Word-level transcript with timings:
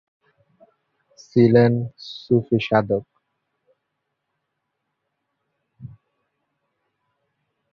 ছিলেন 1.19 1.73
সুফি 2.11 2.57
সাধক। 2.67 3.05